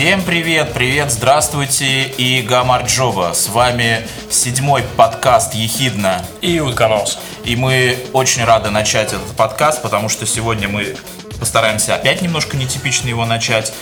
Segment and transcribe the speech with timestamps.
[0.00, 3.32] Всем привет, привет, здравствуйте и Гамар Джоба.
[3.34, 6.24] С вами седьмой подкаст Ехидна.
[6.40, 7.18] И Утконос.
[7.44, 10.96] И мы очень рады начать этот подкаст, потому что сегодня мы
[11.40, 13.72] постараемся опять немножко нетипично его начать.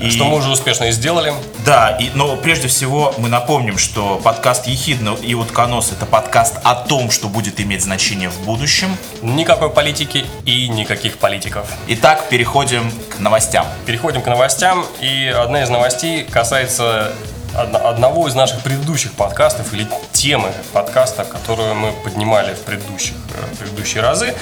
[0.00, 0.10] И...
[0.10, 1.32] Что мы уже успешно и сделали.
[1.64, 6.74] Да, и, но прежде всего мы напомним, что подкаст Ехидна и Утконос это подкаст о
[6.74, 8.96] том, что будет иметь значение в будущем.
[9.22, 11.68] Никакой политики и никаких политиков.
[11.86, 13.66] Итак, переходим к новостям.
[13.86, 17.12] Переходим к новостям, и одна из новостей касается
[17.54, 23.56] одного из наших предыдущих подкастов или темы подкаста, которую мы поднимали в предыдущих, в э,
[23.56, 24.34] предыдущие разы.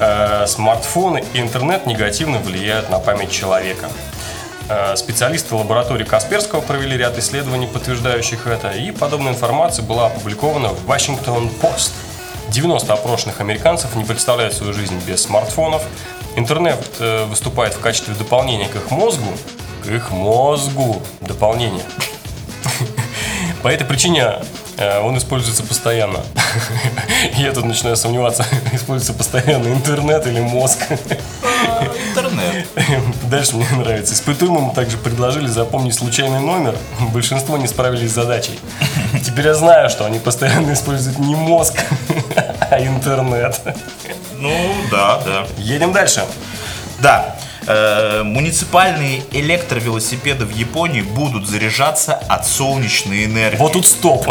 [0.00, 3.90] Э, смартфоны и интернет негативно влияют на память человека.
[4.68, 10.88] Э, специалисты лаборатории Касперского провели ряд исследований, подтверждающих это, и подобная информация была опубликована в
[10.88, 11.90] Washington Post.
[12.50, 15.82] 90 опрошенных американцев не представляют свою жизнь без смартфонов.
[16.36, 19.32] Интернет э, выступает в качестве дополнения к их мозгу,
[19.82, 21.84] к их мозгу дополнение.
[23.62, 24.36] По этой причине
[24.78, 26.20] он используется постоянно.
[27.36, 30.78] Я тут начинаю сомневаться, используется постоянно интернет или мозг.
[32.10, 32.66] Интернет.
[33.30, 34.14] Дальше мне нравится.
[34.14, 36.76] Испытуемым также предложили запомнить случайный номер.
[37.12, 38.58] Большинство не справились с задачей.
[39.24, 41.74] Теперь я знаю, что они постоянно используют не мозг,
[42.70, 43.60] а интернет.
[44.36, 44.52] Ну,
[44.90, 45.46] да, да.
[45.58, 46.22] Едем дальше.
[47.00, 47.36] Да.
[47.66, 53.58] Э, муниципальные электровелосипеды в Японии будут заряжаться от солнечной энергии.
[53.58, 54.26] Вот тут стоп.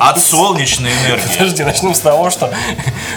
[0.00, 1.32] От солнечной энергии.
[1.38, 2.52] Подожди, начнем с того, что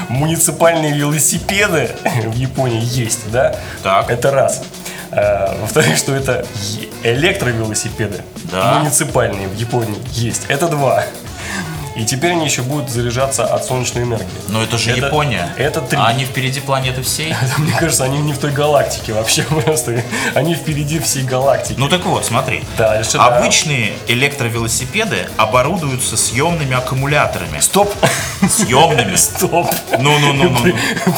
[0.10, 1.90] муниципальные велосипеды
[2.23, 3.56] в Японии есть, да?
[3.82, 4.12] Так.
[4.12, 4.62] Это раз.
[5.12, 6.45] Э, во-вторых, что это
[7.04, 8.80] электровелосипеды да.
[8.80, 10.44] муниципальные в Японии есть.
[10.50, 11.04] Это два.
[11.99, 14.26] И теперь они еще будут заряжаться от солнечной энергии.
[14.48, 15.54] Но это же это, Япония.
[15.58, 15.99] Это три.
[15.99, 17.36] А они впереди планеты всей?
[17.58, 20.02] Мне кажется, они не в той галактике вообще просто.
[20.33, 21.77] Они впереди всей галактики.
[21.77, 22.64] Ну так вот, смотри.
[22.77, 24.14] Дальше, Обычные да.
[24.14, 27.59] электровелосипеды оборудуются съемными аккумуляторами.
[27.59, 27.93] Стоп.
[28.49, 29.15] Съемными.
[29.17, 29.67] Стоп.
[29.99, 30.55] Ну-ну-ну.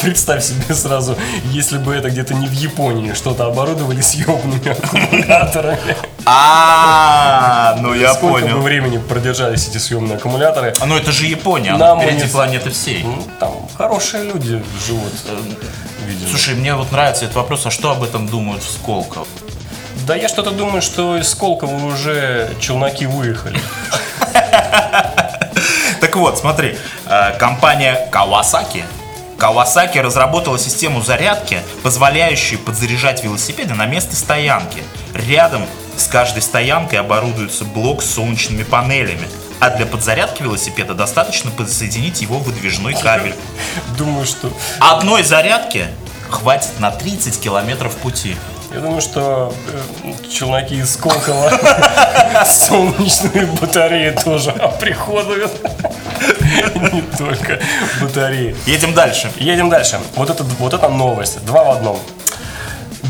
[0.02, 5.96] Представь себе сразу, если бы это где-то не в Японии что-то оборудовали съемными аккумуляторами.
[6.24, 8.38] А, ну я понял.
[8.38, 10.71] Сколько бы времени продержались эти съемные аккумуляторы?
[10.80, 13.02] А ну это же Япония, она впереди планеты всей.
[13.02, 15.36] Ну, там хорошие люди живут, э,
[16.06, 16.30] видимо.
[16.30, 19.26] Слушай, мне вот нравится этот вопрос, а что об этом думают в Сколково?
[20.06, 23.58] Да я что-то думаю, что из Сколково уже челноки выехали.
[26.00, 28.82] Так вот, смотри, э, компания Kawasaki
[29.42, 34.84] Kawasaki разработала систему зарядки, позволяющую подзаряжать велосипеды на место стоянки.
[35.14, 35.66] Рядом
[35.96, 39.26] с каждой стоянкой оборудуется блок с солнечными панелями
[39.60, 43.34] а для подзарядки велосипеда достаточно подсоединить его выдвижной кабель.
[43.96, 44.52] Думаю, что...
[44.80, 45.86] Одной зарядки
[46.30, 48.36] хватит на 30 километров пути.
[48.72, 49.54] Я думаю, что
[50.02, 51.50] э, челноки из Сколково
[52.46, 55.52] солнечные батареи тоже оприходуют.
[56.92, 57.60] Не только
[58.00, 58.56] батареи.
[58.64, 59.30] Едем дальше.
[59.36, 60.00] Едем дальше.
[60.14, 61.44] Вот это, вот это новость.
[61.44, 62.00] Два в одном.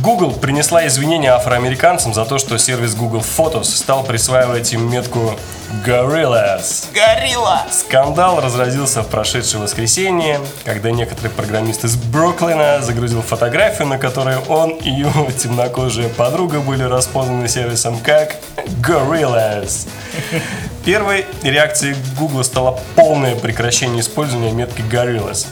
[0.03, 5.39] Google принесла извинения афроамериканцам за то, что сервис Google Photos стал присваивать им метку
[5.87, 6.87] Gorillas.
[6.93, 7.63] Горилла!
[7.71, 14.71] Скандал разразился в прошедшее воскресенье, когда некоторый программист из Бруклина загрузил фотографию, на которой он
[14.71, 18.39] и его темнокожая подруга были распознаны сервисом как
[18.85, 19.87] Gorillas.
[20.85, 25.47] Первой реакцией Google стало полное прекращение использования метки Gorillas.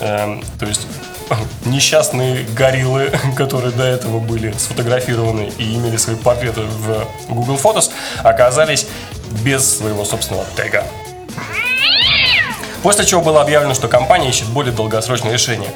[0.00, 0.86] Эм, то есть
[1.64, 7.90] несчастные гориллы, которые до этого были сфотографированы и имели свои портреты в Google Photos,
[8.22, 8.86] оказались
[9.44, 10.84] без своего собственного тега.
[12.82, 15.70] После чего было объявлено, что компания ищет более долгосрочное решение.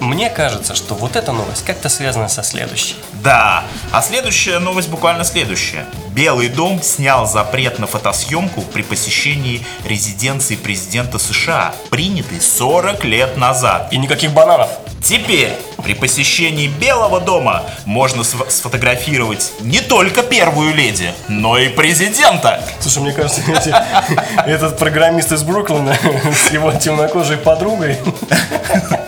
[0.00, 2.96] Мне кажется, что вот эта новость как-то связана со следующей.
[3.22, 5.86] Да, а следующая новость буквально следующая.
[6.10, 13.88] Белый дом снял запрет на фотосъемку при посещении резиденции президента США, принятый 40 лет назад.
[13.90, 14.68] И никаких бананов.
[15.02, 15.52] Теперь
[15.84, 22.60] при посещении Белого дома можно сфотографировать не только первую леди, но и президента.
[22.80, 23.40] Слушай, мне кажется,
[24.46, 25.96] этот программист из Бруклина
[26.48, 27.98] с его темнокожей подругой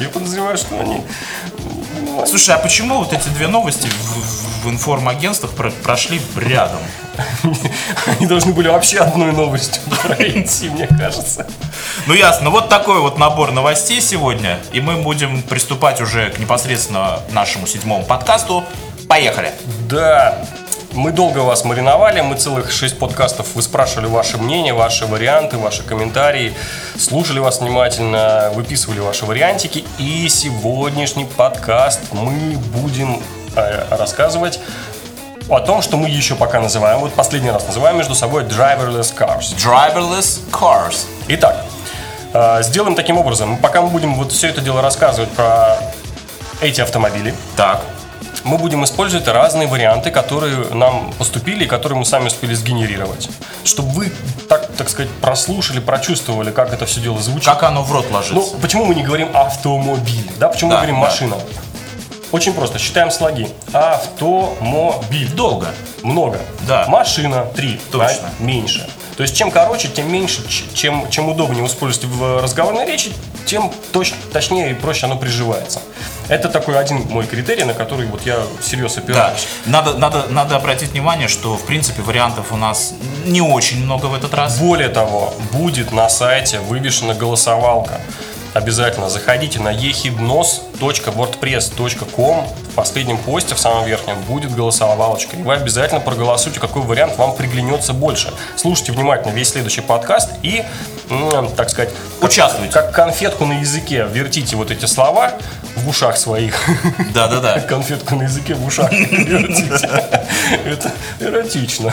[0.00, 1.02] я подозреваю, что они...
[2.26, 6.80] Слушай, а почему вот эти две новости в, в информагентствах про прошли рядом?
[8.06, 11.46] Они должны были вообще одной новостью пройти, мне кажется.
[12.06, 17.20] Ну ясно, вот такой вот набор новостей сегодня, и мы будем приступать уже к непосредственно
[17.32, 18.64] нашему седьмому подкасту.
[19.08, 19.52] Поехали!
[19.88, 20.46] Да,
[20.94, 25.82] мы долго вас мариновали, мы целых шесть подкастов, вы спрашивали ваше мнение, ваши варианты, ваши
[25.82, 26.54] комментарии,
[26.98, 29.84] слушали вас внимательно, выписывали ваши вариантики.
[29.98, 33.22] И сегодняшний подкаст мы будем
[33.56, 34.60] э, рассказывать
[35.48, 39.54] о том, что мы еще пока называем, вот последний раз называем между собой driverless cars.
[39.56, 41.06] Driverless cars.
[41.28, 41.64] Итак,
[42.32, 43.58] э, сделаем таким образом.
[43.58, 45.76] Пока мы будем вот все это дело рассказывать про
[46.60, 47.82] эти автомобили, Так.
[48.44, 53.28] Мы будем использовать разные варианты, которые нам поступили и которые мы сами успели сгенерировать.
[53.64, 54.12] Чтобы вы,
[54.48, 57.46] так, так сказать, прослушали, прочувствовали, как это все дело звучит.
[57.46, 58.56] Как оно в рот Ну, ложится?
[58.58, 60.30] почему мы не говорим автомобиль?
[60.38, 61.06] Да, почему Да, мы говорим да.
[61.08, 61.36] машина?
[62.32, 63.48] Очень просто, считаем слоги.
[63.72, 65.30] Автомобиль.
[65.34, 65.68] Долго.
[66.02, 66.40] Много.
[66.66, 66.84] Да.
[66.88, 67.80] Машина три.
[67.92, 68.28] Точно.
[68.40, 68.88] Меньше.
[69.16, 70.42] То есть чем короче, тем меньше,
[70.74, 73.12] чем, чем удобнее использовать в разговорной речи,
[73.46, 75.80] тем точ- точнее и проще оно приживается.
[76.28, 79.46] Это такой один мой критерий, на который вот я всерьез Да, опираюсь.
[79.66, 82.94] надо, надо, надо обратить внимание, что в принципе вариантов у нас
[83.24, 84.58] не очень много в этот раз.
[84.58, 88.00] Более того, будет на сайте вывешена голосовалка.
[88.54, 95.34] Обязательно заходите на ehibnos.wordpress.com В последнем посте, в самом верхнем, будет голосовалочка.
[95.36, 98.32] И вы обязательно проголосуйте, какой вариант вам приглянется больше.
[98.56, 100.62] Слушайте внимательно весь следующий подкаст и,
[101.56, 101.90] так сказать,
[102.20, 102.72] как- Участвуйте.
[102.72, 105.32] Как конфетку на языке вертите вот эти слова
[105.74, 106.56] в ушах своих.
[107.12, 107.58] Да-да-да.
[107.68, 109.74] Конфетку на языке в ушах вертите.
[110.64, 111.92] Это эротично.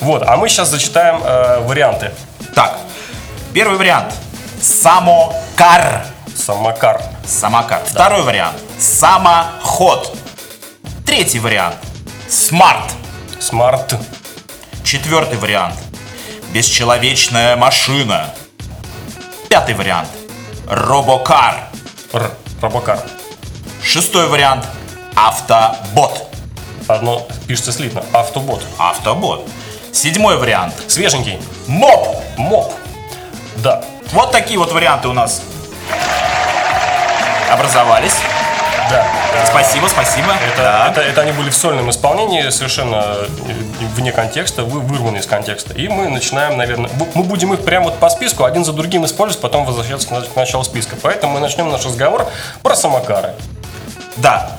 [0.00, 2.10] Вот, а мы сейчас зачитаем э, варианты.
[2.54, 2.76] Так,
[3.54, 4.12] первый вариант.
[4.64, 6.06] Самокар.
[6.34, 7.02] Самокар.
[7.26, 7.82] Самокар.
[7.84, 8.56] Второй вариант.
[8.78, 10.16] Самоход.
[11.04, 11.76] Третий вариант.
[12.30, 12.94] Смарт.
[13.38, 13.94] Смарт.
[14.82, 15.74] Четвертый вариант.
[16.54, 18.34] Бесчеловечная машина.
[19.50, 20.08] Пятый вариант.
[20.66, 21.68] Робокар.
[22.14, 22.30] Р.
[22.62, 23.00] Робокар.
[23.82, 24.64] Шестой вариант.
[25.14, 26.30] Автобот.
[26.88, 28.02] Одно пишется слитно.
[28.14, 28.64] Автобот.
[28.78, 29.46] Автобот.
[29.92, 30.74] Седьмой вариант.
[30.88, 31.38] Свеженький.
[31.66, 32.16] Моп.
[32.38, 32.72] Моп.
[33.56, 33.84] Да.
[34.12, 35.42] Вот такие вот варианты у нас
[37.50, 38.14] образовались.
[38.90, 39.06] Да.
[39.32, 40.32] Э, Спасибо, спасибо.
[40.52, 40.88] Это, Да.
[40.90, 43.26] это, это они были в сольном исполнении, совершенно э,
[43.94, 45.72] вне контекста, вы, вырваны из контекста.
[45.72, 49.40] И мы начинаем, наверное, мы будем их прямо вот по списку один за другим использовать,
[49.40, 50.96] потом возвращаться к, к началу списка.
[51.00, 52.28] Поэтому мы начнем наш разговор
[52.62, 53.34] про самокары.
[54.16, 54.50] Да.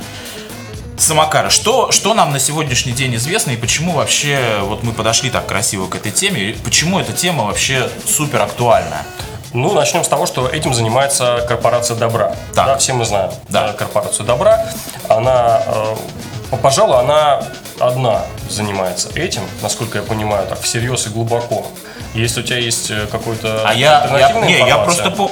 [0.97, 1.50] Самокары.
[1.51, 5.88] Что, что нам на сегодняшний день известно и почему вообще вот мы подошли так красиво
[5.88, 6.42] к этой теме?
[6.42, 9.03] И почему эта тема вообще супер актуальна?
[9.56, 12.34] Ну, начнем с того, что этим занимается корпорация добра.
[12.54, 12.75] Да.
[12.78, 13.72] все мы знаем Да.
[13.72, 14.66] корпорацию добра.
[15.07, 15.96] Она, э,
[16.52, 17.42] по- пожалуй, она
[17.80, 21.66] одна занимается этим, насколько я понимаю, так всерьез и глубоко.
[22.13, 25.31] Если у тебя есть э, какой-то А я, я, не, я просто по...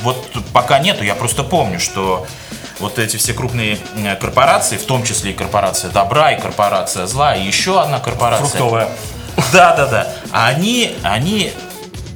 [0.00, 2.26] вот пока нету, я просто помню, что
[2.80, 7.36] вот эти все крупные э, корпорации, в том числе и корпорация добра, и корпорация зла,
[7.36, 8.46] и еще одна корпорация.
[8.48, 8.88] фруктовая.
[9.52, 10.08] Да, да, да.
[10.32, 11.52] Они, они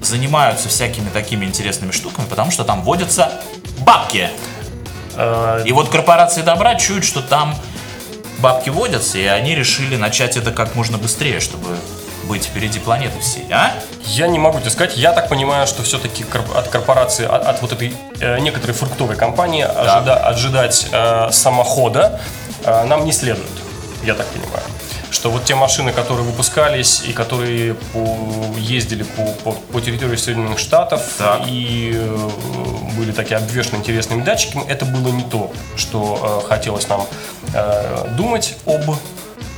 [0.02, 3.32] занимаются всякими такими интересными штуками, потому что там водятся
[3.80, 4.28] бабки.
[5.16, 7.54] Э, И вот корпорации добра чуют, что там
[8.38, 11.76] бабки водятся, и они решили начать это как можно быстрее, чтобы
[12.24, 13.72] быть впереди планеты всей, а?
[14.04, 16.24] Я не могу тебе сказать, я так понимаю, что все-таки
[16.54, 22.20] от корпорации, от, от вот этой э, некоторой фруктовой компании ожида- ожидать э, самохода
[22.64, 23.50] э, нам не следует,
[24.04, 24.62] я так понимаю.
[25.10, 30.58] Что вот те машины, которые выпускались и которые по- ездили по, по, по территории Соединенных
[30.58, 31.42] Штатов Так.
[31.46, 32.28] и э,
[32.96, 37.06] были такие обвешаны интересными датчиками, это было не то, что э, хотелось нам
[37.54, 38.94] э, думать об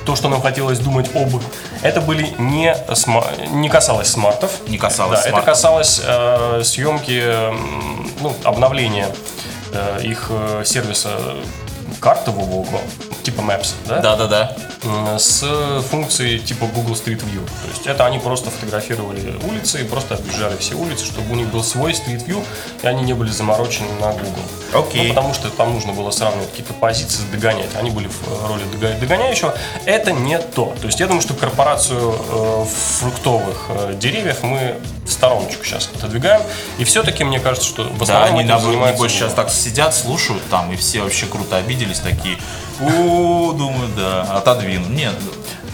[0.06, 1.40] то, что нам хотелось думать об,
[1.82, 4.50] это были не, сма- не касалось смартов.
[4.66, 5.54] Не касалось да, это смартов.
[5.54, 9.06] касалось э, съемки, м, ну, обновления
[9.72, 11.10] э, их э, сервиса
[12.02, 12.66] картового,
[13.22, 14.00] типа Maps, да?
[14.00, 14.56] Да-да-да.
[15.18, 15.44] С
[15.88, 17.46] функцией типа Google Street View.
[17.46, 21.48] То есть это они просто фотографировали улицы и просто объезжали все улицы, чтобы у них
[21.48, 22.44] был свой Street View,
[22.82, 24.42] и они не были заморочены на Google.
[24.74, 25.02] Окей.
[25.02, 27.74] Ну, потому что там нужно было сравнивать какие-то позиции, догонять.
[27.76, 29.54] Они были в э, роли догоняющего.
[29.84, 30.74] Это не то.
[30.80, 32.64] То есть я думаю, что корпорацию э,
[32.98, 36.42] фруктовых э, деревьев мы в стороночку сейчас отодвигаем.
[36.78, 39.50] И все-таки мне кажется, что в Да, основном они этим на занимаются небось сейчас так
[39.50, 42.36] сидят, слушают там, и все вообще круто обиделись такие.
[42.80, 44.88] О, думаю, да, отодвину.
[44.88, 45.12] Нет,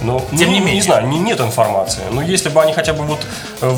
[0.01, 0.83] Ну, Тем ну, не менее.
[0.83, 2.03] знаю, не- нет информации.
[2.13, 3.21] Но если бы они хотя бы вот
[3.61, 3.69] э,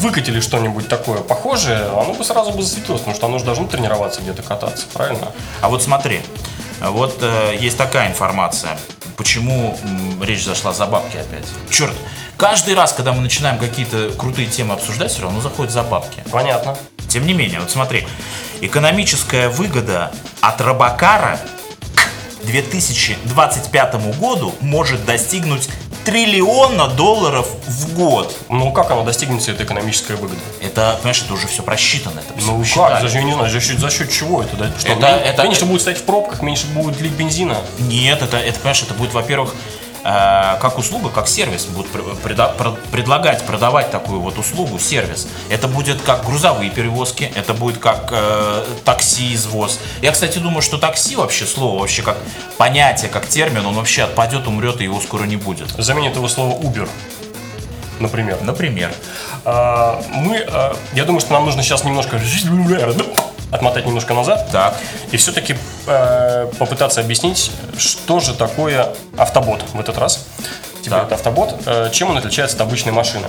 [0.00, 4.22] выкатили что-нибудь такое похожее, оно бы сразу бы засветилось, потому что оно же должно тренироваться
[4.22, 5.28] где-то кататься, правильно?
[5.60, 6.20] А вот смотри,
[6.80, 8.72] вот э, есть такая информация.
[9.16, 11.44] Поч- почему м, речь зашла за бабки опять.
[11.70, 11.94] Черт,
[12.36, 16.22] каждый раз, когда мы начинаем какие-то крутые темы обсуждать, все равно заходит за бабки.
[16.30, 16.76] Понятно.
[17.08, 18.06] Тем не менее, вот смотри,
[18.60, 21.40] экономическая выгода от Робокара
[22.42, 25.68] к 2025 году может достигнуть
[26.04, 28.36] триллиона долларов в год.
[28.48, 30.38] Ну как оно достигнется, эта экономическая выгода?
[30.62, 32.20] Это, понимаешь, это уже все просчитано.
[32.20, 32.92] Это все Ну посчитали.
[32.94, 33.02] как?
[33.02, 34.56] Даже не знаю, за счет, за счет чего это?
[34.56, 34.70] Да?
[34.78, 37.56] Что, Это- мен- это- меньше будет стоять в пробках, меньше будет лить бензина.
[37.80, 39.54] Нет, это, это, понимаешь, это будет, во-первых,
[40.60, 41.64] как услуга, как сервис.
[41.64, 41.90] Будут
[42.92, 45.26] предлагать, продавать такую вот услугу, сервис.
[45.48, 49.80] Это будет как грузовые перевозки, это будет как э, такси, извоз.
[50.02, 52.18] Я, кстати, думаю, что такси вообще слово, вообще как
[52.56, 55.68] понятие, как термин, он вообще отпадет, умрет, и его скоро не будет.
[55.70, 56.88] Заменит его слово Uber,
[57.98, 58.38] например.
[58.42, 58.92] Например.
[59.44, 62.18] А, мы, а, я думаю, что нам нужно сейчас немножко
[63.50, 64.74] отмотать немножко назад Так.
[65.12, 65.56] и все-таки
[66.58, 70.26] попытаться объяснить, что же такое автобот в этот раз.
[70.80, 71.06] Теперь Так.
[71.06, 73.26] это автобот, э, чем он отличается от обычной машины.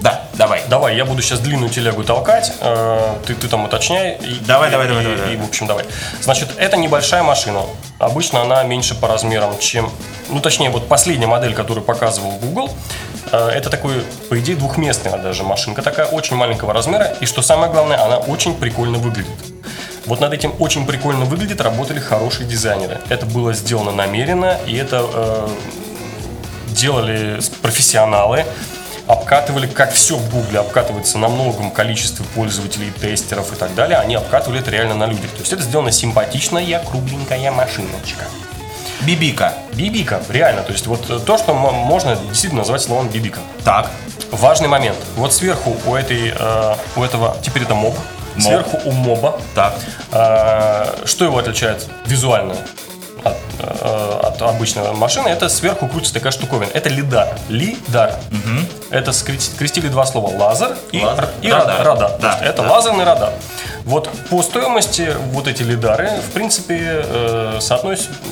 [0.00, 0.62] Да, давай.
[0.68, 4.16] Давай, я буду сейчас длинную телегу толкать, э, ты, ты там уточняй.
[4.20, 5.34] И, Давай, и- давай, и- давай, давай, давай.
[5.34, 5.86] И, в общем, давай.
[6.20, 7.62] Значит, это небольшая машина.
[7.98, 9.90] Обычно она меньше по размерам, чем...
[10.28, 15.42] Ну, точнее, вот последняя модель, которую показывал Google, э, это такой, по идее, двухместная даже
[15.42, 17.14] машинка такая, очень маленького размера.
[17.20, 19.32] И что самое главное, она очень прикольно выглядит.
[20.06, 23.00] Вот над этим очень прикольно выглядит, работали хорошие дизайнеры.
[23.08, 25.48] Это было сделано намеренно, и это э,
[26.68, 28.44] делали профессионалы,
[29.06, 34.14] обкатывали, как все в Гугле обкатывается на многом количестве пользователей, тестеров и так далее, они
[34.14, 35.30] обкатывали это реально на людях.
[35.30, 38.24] То есть это сделано симпатичная, кругленькая машиночка.
[39.02, 39.52] Бибика.
[39.74, 43.40] Бибика, реально, то есть вот э, то, что можно действительно назвать словом бибика.
[43.64, 43.90] Так.
[44.30, 44.96] Важный момент.
[45.16, 47.94] Вот сверху у этой, э, у этого, теперь это моб,
[48.36, 48.42] Моб.
[48.42, 49.74] сверху у моба Так.
[50.12, 52.54] а, Что его отличает визуально
[53.22, 55.28] от, э, от обычной машины?
[55.28, 56.70] Это сверху крутится такая штуковина.
[56.72, 57.28] Это лидар.
[57.48, 58.14] Лидар.
[58.90, 60.30] Это скрест- скрестили два слова.
[60.36, 61.28] Лазер и, Лазер.
[61.42, 61.78] и Радар.
[61.78, 61.86] радар.
[61.86, 62.10] радар.
[62.10, 62.70] То Да, есть это да.
[62.72, 63.32] лазерный радар.
[63.84, 67.58] Вот по стоимости вот эти лидары, в принципе, э,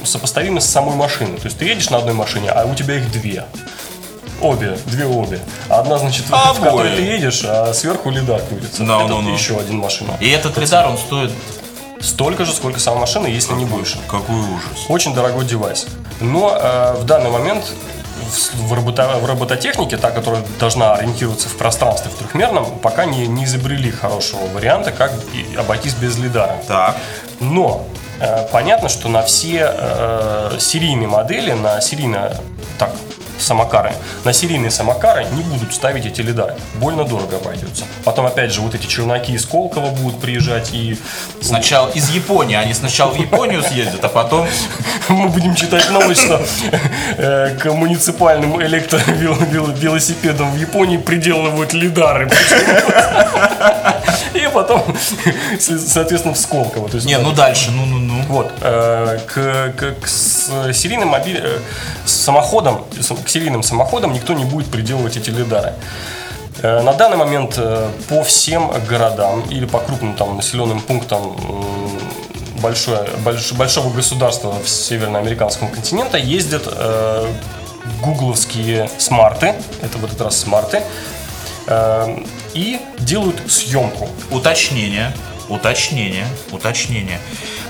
[0.05, 1.37] сопоставимы с самой машиной.
[1.37, 3.45] То есть ты едешь на одной машине, а у тебя их две.
[4.41, 5.41] Обе, две обе.
[5.69, 6.65] Одна, значит, в Обои.
[6.65, 8.83] которой ты едешь, а сверху лидар крутится.
[8.85, 9.33] Да, это ну, ну.
[9.33, 10.17] еще один машина.
[10.21, 11.31] И этот лидар, он стоит...
[12.01, 13.97] Столько же, сколько сама машина, если не больше.
[14.09, 14.87] Какой ужас.
[14.89, 15.87] Очень дорогой девайс.
[16.21, 17.65] Но э, в данный момент
[18.31, 18.73] в, с- в
[19.27, 24.93] робототехнике, та, которая должна ориентироваться в пространстве в трехмерном, пока не, не изобрели хорошего варианта,
[24.93, 25.13] как
[25.59, 26.57] обойтись без лидара.
[26.69, 26.97] Так.
[27.41, 27.87] Но
[28.21, 32.37] э, понятно, что на все э, серийные модели, на серийные
[32.79, 32.91] так,
[33.43, 33.93] самокары,
[34.25, 36.55] на серийные самокары не будут ставить эти лидары.
[36.75, 37.85] Больно дорого обойдется.
[38.05, 40.97] Потом, опять же, вот эти чернаки из Колково будут приезжать и
[41.41, 42.57] Сначала из Японии.
[42.57, 44.47] Они сначала в Японию съездят, а потом...
[45.09, 46.41] мы будем читать новость, что
[47.17, 52.31] э, к муниципальным электровелосипедам в Японии приделывают лидары.
[54.35, 54.83] И потом,
[55.59, 56.89] соответственно, в Сколково.
[57.05, 58.02] Не, ну дальше, ну-ну-ну.
[58.29, 61.59] Вот, э, к, к- к с серийным мобиль, э,
[62.07, 62.29] с
[63.25, 65.75] к серийным самоходам никто не будет приделывать эти лидары.
[66.63, 67.59] Э, На данный момент
[68.09, 71.37] по всем городам или по крупным там населенным пунктам
[72.61, 77.27] большое, больш- большого государства в североамериканском континента ездят э,
[78.03, 80.83] гугловские смарты, это в этот раз смарты,
[81.67, 82.17] э,
[82.55, 84.09] и делают съемку.
[84.31, 85.13] Уточнение,
[85.49, 87.19] уточнение, уточнение.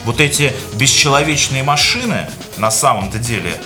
[0.04, 3.60] Вот эти бесчеловечные машины на самом-то деле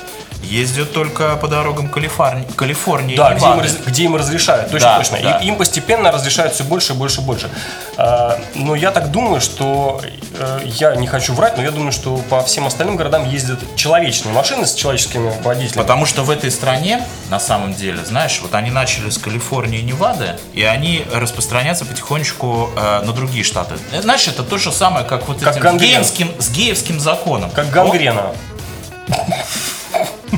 [0.46, 4.96] ездят только по дорогам Калифорнии, Калифорнии Да, где им, раз- где им разрешают, точно, Да,
[4.98, 5.18] точно.
[5.22, 5.38] да.
[5.38, 7.50] И им постепенно разрешают все больше и больше и больше.
[7.96, 10.00] А, но я так думаю, что
[10.38, 14.32] э, я не хочу врать, но я думаю, что по всем остальным городам ездят человечные
[14.34, 15.82] машины с человеческими водителями.
[15.82, 19.82] Потому что в этой стране, на самом деле, знаешь, вот они начали с Калифорнии и
[19.82, 23.74] Невады, и они распространяться потихонечку э, на другие штаты.
[23.92, 27.50] Э, Знаешь, это то же самое, как вот Как этим с геевским, с геевским законом.
[27.50, 28.20] Как гангрена.
[28.20, 29.26] О,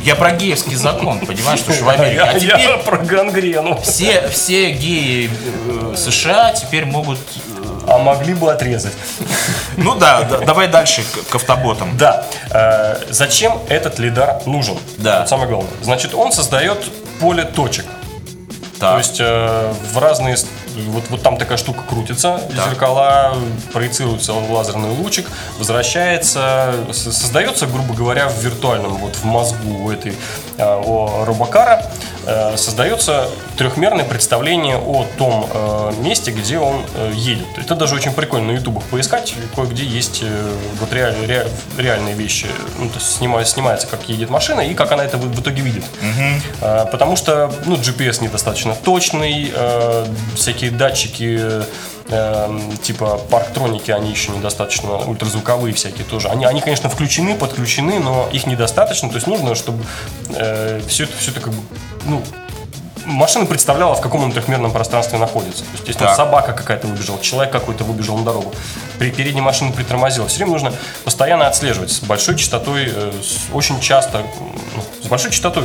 [0.08, 2.16] я про геевский закон, понимаешь, что в Америке.
[2.16, 3.78] Я, А я теперь про гангрену.
[3.82, 5.30] все, все геи
[5.92, 7.18] э, США теперь могут...
[7.18, 8.94] э, А могли бы отрезать.
[9.76, 11.96] Ну да, да, давай дальше к, к автоботам.
[11.98, 12.26] Да.
[12.50, 14.78] э, зачем этот лидар нужен?
[14.96, 15.20] Да.
[15.20, 15.70] Вот самое главное.
[15.82, 16.78] Значит, он создает
[17.20, 17.84] поле точек.
[18.80, 18.92] Так.
[18.92, 20.36] То есть э, в разные...
[20.86, 22.68] Вот, вот там такая штука крутится, Так.
[22.70, 23.34] зеркала,
[23.72, 25.26] проецируется в лазерный лучик,
[25.58, 31.84] возвращается, создается, грубо говоря, в виртуальном, вот в мозгу у этой э, о, робокара
[32.26, 36.82] э, создается трехмерное представление о том э, месте, где он
[37.12, 37.46] едет.
[37.56, 40.22] Это даже очень прикольно на ютубах поискать, кое-где есть
[40.80, 42.46] вот реаль, ре- реальные вещи.
[42.78, 45.84] Ну, то есть снимается, снимается, как едет машина и как она это в, итоге видит.
[46.60, 50.06] Э, потому что ну, GPS недостаточно точный, э,
[50.68, 51.64] всякие датчики
[52.10, 56.28] э, типа парктроники, они еще недостаточно ультразвуковые всякие тоже.
[56.28, 59.08] Они, они, конечно, включены, подключены, но их недостаточно.
[59.08, 59.84] То есть нужно, чтобы
[60.30, 61.60] э, все это, все это как бы,
[62.06, 62.22] ну,
[63.06, 65.62] машина представляла, в каком он трехмерном пространстве находится.
[65.64, 66.16] То есть, если Так.
[66.16, 68.52] собака какая-то выбежала, человек какой-то выбежал на дорогу,
[68.98, 70.28] при передней машина притормозила.
[70.28, 70.72] Все время нужно
[71.04, 74.18] постоянно отслеживать с большой частотой, э, с- очень часто,
[74.76, 75.64] ну, с большой частотой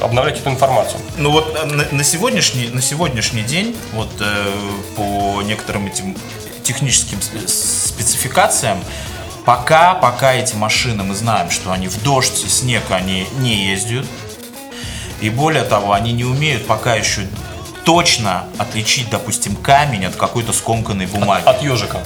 [0.00, 1.00] обновлять эту информацию.
[1.16, 4.54] Ну вот э, на, на сегодняшний, на сегодняшний день, вот э,
[4.94, 6.16] по некоторым этим
[6.62, 8.78] техническим с- спецификациям,
[9.44, 14.06] пока, пока эти машины, мы знаем, что они в дождь и снег они не ездят.
[15.20, 17.26] И более того, они не умеют пока еще
[17.84, 21.42] точно отличить, допустим, камень от какой-то скомканной бумаги.
[21.46, 22.00] От ежика.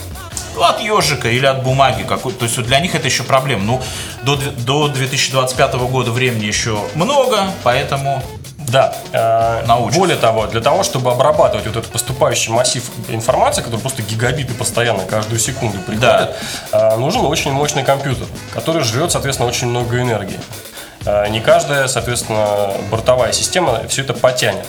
[0.58, 3.62] Ну, от ежика или от бумаги какой То есть вот для них это еще проблема.
[3.62, 3.80] Ну,
[4.22, 8.20] до, до 2025 года времени еще много, поэтому
[8.58, 8.92] Да.
[9.12, 9.98] э, Научатся.
[10.00, 15.04] более того, для того, чтобы обрабатывать вот этот поступающий массив информации, который просто гигабиты постоянно
[15.04, 16.34] каждую секунду приходит,
[16.72, 20.40] э, нужен очень мощный компьютер, который жрет, соответственно, очень много энергии.
[21.06, 24.66] Э, не каждая, соответственно, бортовая система все это потянет.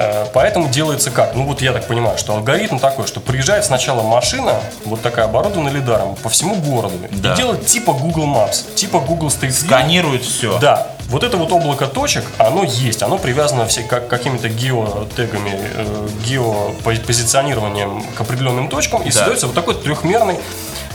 [0.00, 1.34] Э, Поэтому делается как?
[1.34, 4.54] Ну вот я так понимаю, что алгоритм такой, что приезжает сначала машина,
[4.86, 7.34] вот такая оборудованная лидаром, по всему городу, Да.
[7.34, 10.58] и делает типа Google Maps, типа Google Street View, сканируют все.
[10.58, 16.08] да, вот это вот облако точек, оно есть, оно привязано все как, какими-то геотегами, э,
[16.26, 20.38] геопозиционированием к определенным точкам, и создается вот такой трехмерный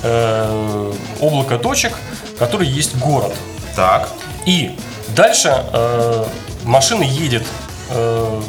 [0.03, 1.93] э, облако точек,
[2.39, 3.33] который есть город.
[3.75, 4.09] Так.
[4.45, 4.77] И
[5.09, 6.25] дальше э,
[6.63, 7.43] машина едет
[7.89, 8.41] э,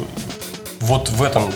[0.79, 1.53] вот в этом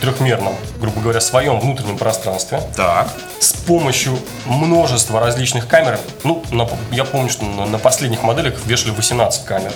[0.00, 3.08] трехмерном, грубо говоря, своем внутреннем пространстве Так.
[3.40, 5.98] с помощью множества различных камер.
[6.24, 9.72] Ну, на- я помню, что на, на последних моделях вешали 18 камер.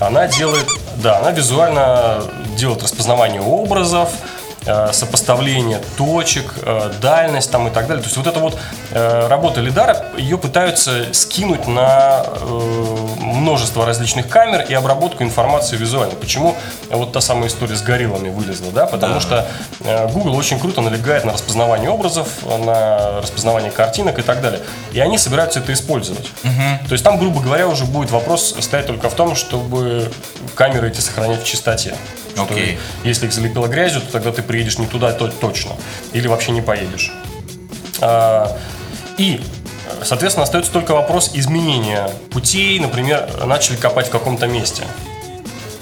[0.00, 2.22] Она делает, да, она визуально
[2.56, 4.10] делает распознавание образов,
[4.92, 8.02] сопоставление точек, э, дальность там и так далее.
[8.02, 8.58] То есть вот эта вот
[8.90, 16.14] э, работа лидара, ее пытаются скинуть на э, множество различных камер и обработку информации визуально.
[16.14, 16.56] Почему
[16.90, 18.86] вот та самая история с гориллами вылезла, да?
[18.86, 19.20] Потому Да.
[19.20, 19.48] что
[19.80, 24.60] э, Google очень круто налегает на распознавание образов, на распознавание картинок и так далее.
[24.92, 26.30] И они собираются это использовать.
[26.42, 30.10] То есть там, грубо говоря, уже будет вопрос стоять только в том, чтобы
[30.54, 31.94] камеры эти сохранять в чистоте.
[32.34, 32.78] Что Окей.
[33.02, 35.72] Если их залепило грязью, то тогда ты приедешь не туда то- точно.
[36.14, 37.12] Или вообще не поедешь.
[38.00, 38.56] А,
[39.18, 39.40] И,
[40.00, 42.78] э, соответственно, остается только вопрос изменения путей.
[42.78, 44.82] Например, начали копать в каком-то месте.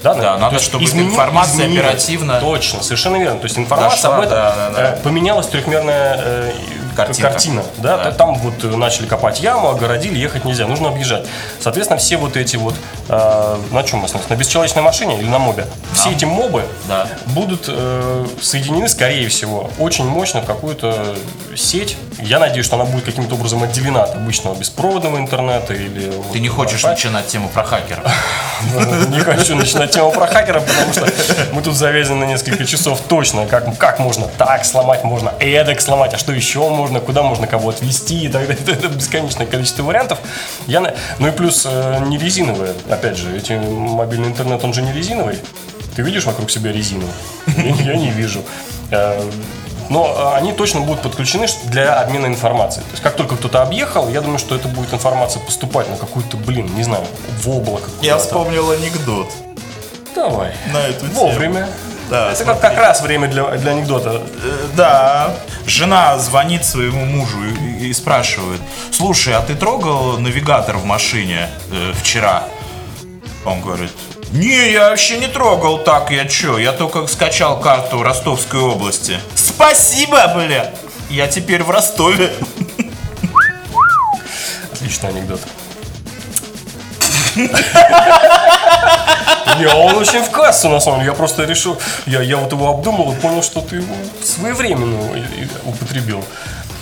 [0.03, 1.85] Да, Да, то надо, чтобы измени- информация изменилась.
[1.87, 3.39] оперативно Точно, совершенно верно.
[3.39, 4.89] То есть информация Дошла, об этом да, да, да.
[4.93, 6.13] э, поменялась трехмерная
[6.95, 7.29] Картинка.
[7.31, 7.63] картина.
[7.77, 7.97] Да?
[7.97, 8.11] Да.
[8.11, 11.25] Там вот э, начали копать яму, огородили, ехать нельзя, нужно объезжать.
[11.59, 12.75] Соответственно, все вот эти вот
[13.09, 14.29] э, на чем мы остановились?
[14.29, 15.65] На бесчеловечной машине или на мобе?
[15.93, 17.07] Все эти мобы Да.
[17.27, 21.15] будут э, соединены, скорее всего, очень мощно в какую-то
[21.55, 21.97] сеть.
[22.19, 26.11] Я надеюсь, что она будет каким-то образом отделена от обычного беспроводного интернета или.
[26.31, 28.03] Ты не хочешь начинать тему про хакеров.
[29.09, 31.07] Не хочу начинать тему про хакера, потому что
[31.51, 33.45] мы тут завязаны на несколько часов точно.
[33.45, 37.69] Как, как можно так сломать, можно эдак сломать, а что еще можно, куда можно кого
[37.69, 38.63] отвести и так далее.
[38.67, 40.19] Это бесконечное количество вариантов.
[40.67, 42.73] Я, Ну и плюс э, не резиновые.
[42.89, 45.39] Опять же, эти мобильный интернет, он же не резиновый.
[45.95, 47.07] Ты видишь вокруг себя резину?
[47.57, 48.41] Я не вижу.
[48.91, 49.21] Э,
[49.89, 52.83] Но они точно будут подключены для обмена информацией.
[52.85, 56.37] То есть как только кто-то объехал, я думаю, что это будет информация поступать на какую-то,
[56.37, 57.05] блин, не знаю,
[57.41, 57.89] в облако.
[58.01, 59.31] Я вспомнил анекдот
[60.15, 60.53] Давай.
[60.73, 61.13] на эту тему.
[61.13, 61.67] Вовремя.
[62.09, 64.21] Да, Это как, как раз время для, для анекдота.
[64.43, 70.85] Э, Да, жена звонит своему мужу и, и спрашивает, слушай, а ты трогал навигатор в
[70.85, 72.43] машине э, вчера?
[73.43, 73.91] Он говорит,
[74.31, 79.19] не, я вообще не трогал так, я чё, я только скачал карту Ростовской области.
[79.35, 80.71] Спасибо, бля,
[81.09, 82.33] я теперь в Ростове.
[84.73, 85.41] Отличный анекдот.
[89.59, 91.11] Не, он очень в кассу, на самом деле.
[91.11, 94.99] Я просто решил, я, я вот его обдумал и понял, что ты его своевременно
[95.65, 96.23] употребил.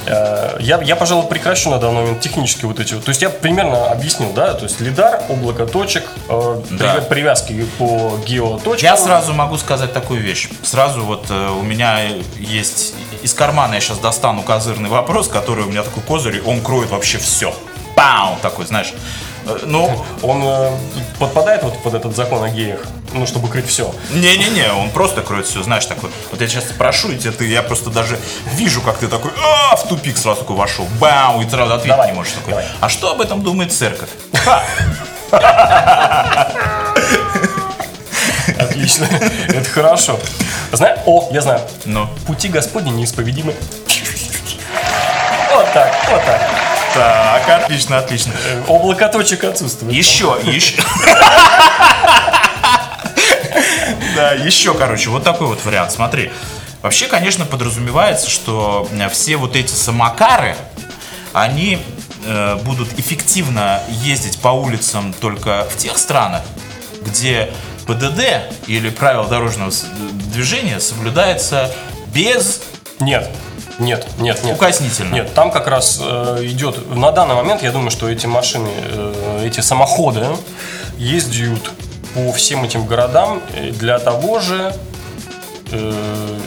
[0.06, 2.96] Э, Я, я, пожалуй, прекращу на данный момент технически вот эти.
[2.96, 6.94] То есть я примерно объяснил, да, то есть лидар, облако точек, э, Да.
[6.96, 8.84] при- привязки по геоточкам.
[8.90, 10.50] Я сразу могу сказать такую вещь.
[10.64, 12.00] Сразу вот э, у меня
[12.38, 16.90] есть из кармана я сейчас достану козырный вопрос, который у меня такой козырь, он кроет
[16.90, 17.54] вообще все.
[17.96, 18.38] Бау!
[18.42, 18.94] Такой, знаешь.
[19.46, 20.72] Э, Ну, Он э,
[21.20, 22.80] подпадает вот под этот закон о геях,
[23.14, 23.94] ну, чтобы крыть все.
[24.12, 26.10] не-не-не, он просто кроет все, знаешь, такой.
[26.32, 28.18] Вот я сейчас спрошу, и ты, я просто даже
[28.56, 32.10] вижу, как ты такой, а, в тупик сразу такой вошел, бау, и сразу ответить Давай,
[32.12, 32.52] не можешь такой.
[32.52, 32.66] давай.
[32.80, 34.10] А что об этом думает церковь?
[38.60, 39.08] Отлично.
[39.48, 40.20] Это хорошо.
[40.72, 41.62] Знаю, о, я знаю.
[41.86, 43.56] Ну, Пути Господни неисповедимы.
[45.54, 46.42] Вот так, вот так.
[46.94, 48.34] Так, отлично, отлично.
[48.68, 49.94] Облако точек отсутствует.
[49.94, 50.82] Еще, еще.
[54.16, 55.92] Да, еще, короче, вот такой вот вариант.
[55.92, 56.32] Смотри.
[56.84, 60.56] Вообще, конечно, подразумевается, что э, все вот эти самокары,
[61.32, 61.80] они
[62.26, 66.42] э, будут эффективно ездить по улицам только в тех странах,
[67.02, 67.50] где
[67.88, 69.72] ПДД или правила дорожного
[70.32, 71.74] движения соблюдается
[72.08, 72.62] без
[73.00, 73.30] Нет,
[73.84, 74.56] нет, нет, нет.
[74.56, 75.14] укоснительно.
[75.14, 79.44] Нет, там как раз э, идет, на данный момент, я думаю, что эти машины, э,
[79.46, 80.26] эти самоходы
[80.98, 81.72] ездят
[82.14, 84.74] по всем этим городам э, для того же,
[85.72, 86.40] э,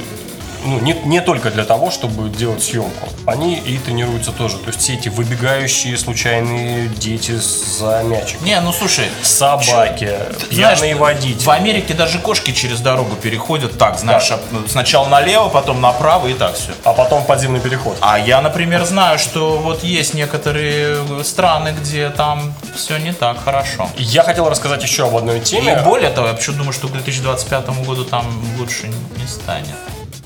[0.67, 3.09] ну, не, не только для того, чтобы делать съемку.
[3.27, 4.59] Они и тренируются тоже.
[4.59, 8.41] То есть все эти выбегающие случайные дети за мячик.
[8.43, 10.05] Не, ну слушай, Собаки,
[10.51, 11.45] знаешь, пьяные водители.
[11.45, 16.35] В Америке даже кошки через дорогу переходят так, знаешь, об- сначала налево, потом направо и
[16.35, 16.73] так все.
[16.85, 17.97] А потом подземный переход.
[18.01, 23.89] А я, например, знаю, что вот есть некоторые страны, где там все не так хорошо.
[23.97, 25.81] Я хотел рассказать еще об одной И теме.
[25.85, 28.27] более того, я почему думаю, что к 2025 году там
[28.59, 29.67] лучше не станет.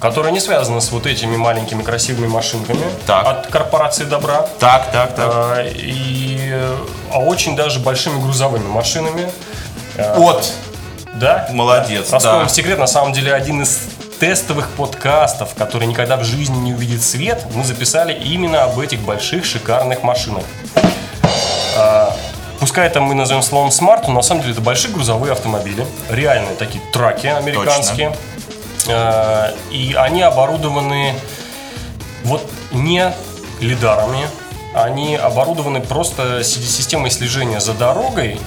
[0.01, 3.27] Которая не связана с вот этими маленькими красивыми машинками Так.
[3.27, 5.31] от корпорации добра, Так, так, так.
[5.33, 6.53] а, и,
[7.13, 9.31] а очень даже большими грузовыми машинами.
[9.99, 10.51] А, Вот,
[11.15, 11.49] Да?
[11.53, 12.49] молодец, Раскроем да.
[12.49, 13.79] секрет, на самом деле один из
[14.19, 19.45] тестовых подкастов, который никогда в жизни не увидит свет, мы записали именно об этих больших
[19.45, 20.45] шикарных машинах.
[21.77, 22.17] А,
[22.59, 26.55] Пускай это мы назовем словом смарт, но на самом деле это большие грузовые автомобили, реальные
[26.57, 28.09] такие траки американские.
[28.09, 28.15] А,
[29.71, 31.15] И они оборудованы
[32.25, 33.13] вот не
[33.61, 34.27] лидарами,
[34.75, 38.41] они оборудованы просто си- системой слежения за дорогой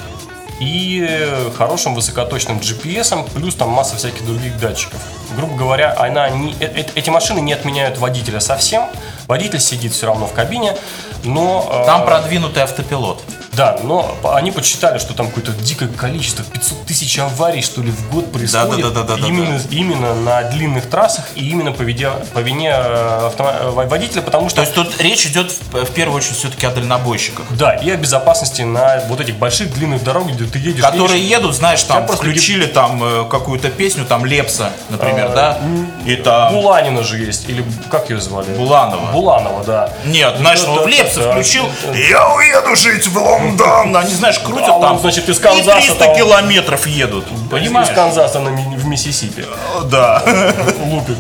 [0.60, 5.00] и э, хорошим высокоточным GPS, плюс там масса всяких других датчиков.
[5.36, 8.84] Грубо говоря, она не, э- э- эти машины не отменяют водителя совсем.
[9.28, 10.76] Водитель сидит все равно в кабине,
[11.24, 11.68] но...
[11.72, 13.22] э, Там продвинутый автопилот.
[13.56, 18.10] Да, но они подсчитали, что там какое-то дикое количество, 500 тысяч аварий, что ли, в
[18.12, 18.82] год происходит.
[18.82, 19.28] Да-да-да-да-да-да.
[19.28, 24.22] именно, именно на длинных трассах и именно по, виде- по вине э, автомо- э, водителя,
[24.22, 24.58] потому что...
[24.58, 27.46] То есть тут речь идет в, в первую очередь все-таки о дальнобойщиках.
[27.52, 30.82] Да, и о безопасности на вот этих больших длинных дорогах, где ты едешь.
[30.82, 35.36] Которые едешь, едут, знаешь, там просто включили там э, какую-то песню, там Лепса, например, А,
[35.36, 35.60] да?
[36.06, 38.50] И там Буланина же есть, или как ее звали?
[38.56, 39.12] Буланова.
[39.12, 39.90] Буланова, да.
[40.06, 41.66] Нет, знаешь, Да, он да, в Лепса да, включил.
[41.86, 41.98] да.
[41.98, 43.14] Я уеду жить в
[43.46, 43.96] Лондон.
[43.98, 45.00] Они, знаешь, крутят А он, там.
[45.00, 47.26] значит, из и Канзаса 300 там- километров едут.
[47.50, 47.90] Понимаешь?
[47.90, 49.46] Из Канзаса на ми- в Миссисипи.
[49.86, 50.22] Да.
[50.86, 51.20] Лупит.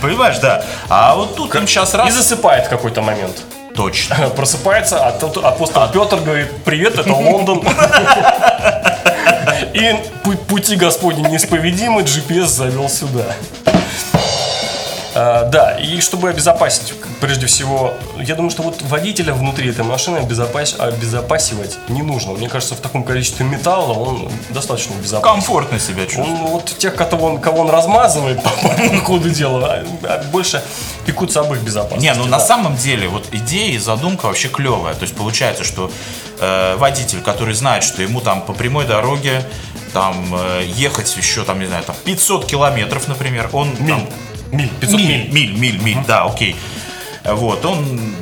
[0.00, 0.64] Понимаешь, да.
[0.88, 2.12] А вот тут им сейчас И раз.
[2.12, 3.36] засыпает в какой-то момент.
[3.74, 4.14] Точно.
[4.36, 7.62] Просыпается, а тут апостол Петр говорит, привет, это Лондон.
[9.72, 13.24] И пу- пути Господни неисповедимы, GPS завел сюда.
[15.16, 20.18] А, да, и чтобы обезопасить, прежде всего, я думаю, что вот водителя внутри этой машины
[20.18, 22.32] обезопас- обезопасивать не нужно.
[22.32, 25.22] Мне кажется, в таком количестве металла он достаточно безопасен.
[25.34, 26.28] Комфортно себя чувствует.
[26.30, 30.60] Он вот тех, кого он, кого он размазывает по, по ходу дела, а- а больше
[31.06, 32.04] пекутся об их безопасности.
[32.04, 32.44] Не, ну на да.
[32.44, 34.94] самом деле вот идея и задумка вообще клевая.
[34.94, 35.92] То есть получается, что
[36.40, 39.44] э, водитель, который знает, что ему там по прямой дороге
[39.92, 43.90] там э, ехать еще там, не знаю, там 500 километров, например, он Миль.
[43.90, 44.08] там-
[44.54, 45.30] Миль, 500 миль, миль.
[45.32, 46.56] миль, миль, миль, да, окей.
[47.24, 48.14] Вот, он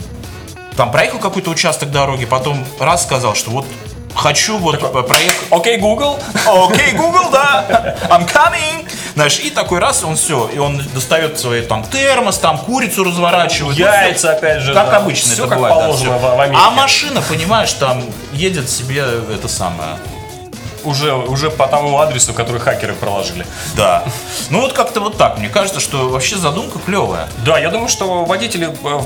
[0.76, 3.66] там проехал какой-то участок дороги, потом раз сказал, что вот
[4.14, 5.36] хочу вот по- проехать.
[5.50, 6.18] Окей, Google.
[6.46, 8.88] Окей, Google, да, I'm coming.
[9.14, 13.78] Знаешь, и такой раз он все, и он достает свой там термос, там курицу разворачивает.
[13.78, 14.72] ну, Яйца, опять же.
[14.72, 14.96] как да.
[14.98, 15.76] обычно Все это как бывает.
[15.76, 16.18] да, положено всё.
[16.18, 16.62] в, в Америке.
[16.64, 19.96] а машина, понимаешь, там едет себе это самое.
[20.84, 23.46] Уже, уже по тому адресу, который хакеры проложили.
[23.76, 24.04] Да.
[24.50, 25.38] Ну вот как-то вот так.
[25.38, 27.28] Мне кажется, что вообще задумка клевая.
[27.44, 29.00] Да, я думаю, что водители э,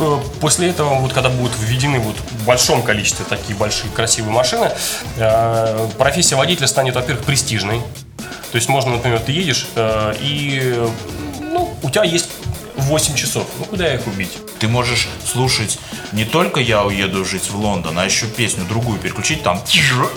[0.00, 4.70] э, после этого, вот когда будут введены вот в большом количестве такие большие красивые машины,
[5.16, 7.80] э, профессия водителя станет, во-первых, престижной.
[8.50, 10.88] То есть можно, например, ты едешь, и
[11.40, 12.30] ну, у тебя есть
[12.88, 13.44] 8 часов.
[13.58, 14.38] Ну куда их убить?
[14.58, 15.78] Ты можешь слушать
[16.12, 19.62] не только «Я уеду жить в Лондон», а еще песню другую переключить, там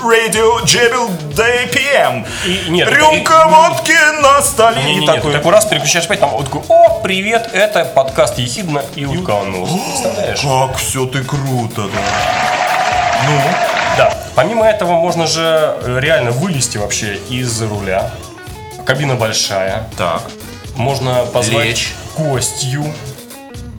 [0.01, 4.83] Radio Jebel DPM, И- нет, рюмка и- водки на столе.
[4.83, 8.39] Не, И не, такой, такой раз переключаешь опять, там вот такой, о, привет, это подкаст
[8.39, 9.69] Ехидна и Утканус.
[9.69, 10.39] Представляешь?
[10.41, 13.25] как все ты круто, да.
[13.27, 13.41] Ну,
[13.97, 14.17] Да.
[14.35, 18.11] Помимо этого, можно же э, реально вылезти вообще из руля.
[18.85, 19.89] Кабина большая.
[19.97, 20.23] так,
[20.75, 21.93] Можно позвать Лечь.
[22.17, 22.85] Гостью.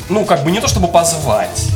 [0.09, 1.66] Ну, как бы не то чтобы позвать,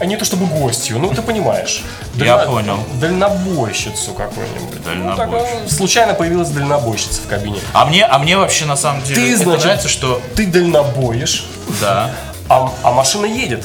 [0.00, 0.98] а не то чтобы гостью.
[0.98, 1.82] Ну, ты понимаешь.
[2.14, 2.78] Я понял.
[3.00, 4.80] Дальнобойщицу какую-нибудь.
[4.94, 5.66] Ну, так, Дальнобойщицу.
[5.66, 7.58] э, случайно появилась дальнобойщица в кабине.
[7.72, 11.46] а мне, а мне вообще на самом деле Ты, это значит- нравится, что Ты дальнобоишь,
[11.80, 12.10] да.
[12.48, 13.64] а, а машина едет.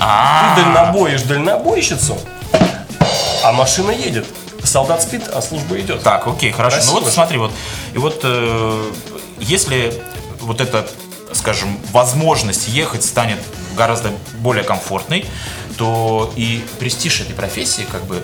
[0.00, 2.16] А, Ты дальнобоишь дальнобойщицу,
[3.44, 4.26] а машина едет.
[4.62, 6.02] Солдат спит, а служба идет.
[6.02, 6.76] Так, окей, хорошо.
[6.76, 7.52] Красиво ну вот смотри, вот
[7.94, 8.90] и вот э,
[9.40, 9.94] если
[10.40, 10.86] вот эта,
[11.48, 13.38] скажем, возможность ехать станет
[13.74, 15.24] гораздо более комфортной,
[15.78, 18.22] то и престиж этой профессии как бы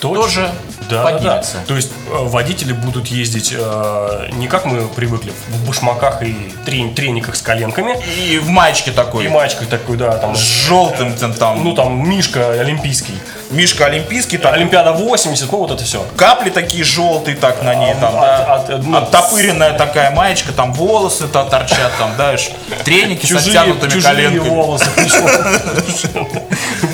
[0.00, 0.22] Точно.
[0.22, 0.50] тоже
[0.90, 1.54] Да, да, поднимется.
[1.60, 1.64] да.
[1.66, 6.92] То есть э, водители будут ездить э, не как мы привыкли, в башмаках и трен-
[6.94, 7.96] трениках с коленками,
[8.28, 12.50] И в маечке такой, и маечках такой, да, там, с желтым там ну там Мишка
[12.60, 13.14] олимпийский,
[13.50, 16.04] Мишка Олимпийский, так, Олимпиада 80, ну вот это все.
[16.16, 18.54] капли такие желтые так на ней, там, от- да.
[18.54, 22.36] от- ну, Оттопыренная такая маечка, там волосы то торчат, там, да,
[22.84, 24.48] треники с Чужие, оттянутыми чужие коленками.
[24.48, 24.86] волосы,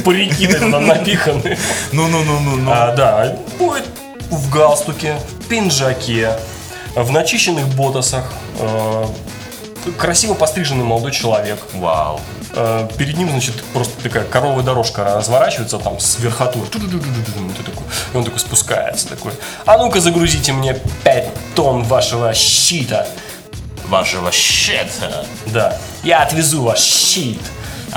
[0.05, 1.59] парики туда напиханы.
[1.93, 2.71] Ну-ну-ну-ну-ну.
[2.73, 3.85] А, да, будет
[4.31, 6.33] в галстуке, в пинжаке,
[6.95, 9.05] в начищенных ботасах, э,
[9.99, 11.59] красиво постриженный молодой человек.
[11.75, 12.21] Вау.
[12.53, 16.67] Э, Перед ним, значит, просто такая коровая дорожка разворачивается там с верхотуры.
[16.69, 17.53] Ту-ду-ду-ду-ду-ду.
[17.57, 19.33] Ты такой, И он такой спускается, такой,
[19.65, 23.07] а ну-ка загрузите мне 5 тонн вашего щита.
[23.89, 25.25] Вашего щета.
[25.47, 27.41] Да, я отвезу ваш щит.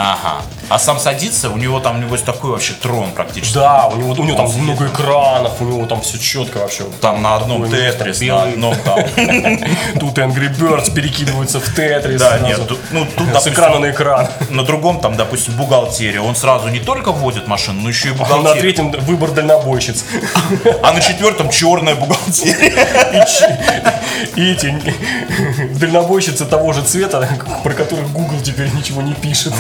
[0.02, 0.42] Ага.
[0.70, 3.56] А сам садится, у него там, небось, такой вообще трон практически.
[3.56, 6.84] Да, у него, у него там Он много экранов, у него там все четко вообще.
[7.02, 8.54] Там на одном Такой Тетрис, на белый.
[8.54, 9.00] одном там.
[10.00, 12.20] Тут Angry Birds перекидываются в Тетрис.
[12.22, 12.60] Да, нет,
[12.92, 14.28] ну тут, С допустим, экрана на экран.
[14.50, 16.22] на другом там, допустим, бухгалтерия.
[16.22, 20.06] Он сразу не только водит машину, но еще и А на третьем выбор дальнобойщиц.
[20.84, 22.70] А на четвертом черная бухгалтерия.
[23.12, 23.58] И ч-
[24.36, 24.74] И эти
[25.80, 27.28] дальнобойщицы того же цвета,
[27.64, 29.54] про которых Google теперь ничего не пишет.